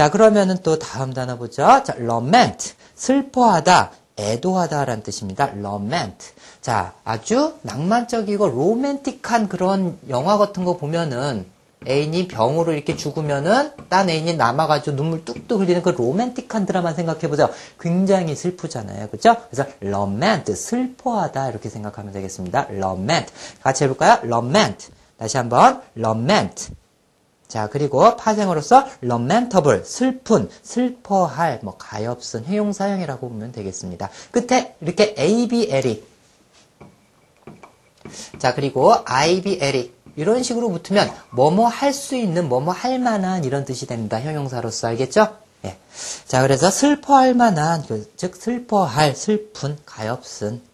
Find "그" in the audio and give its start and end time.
15.82-15.90, 47.86-48.12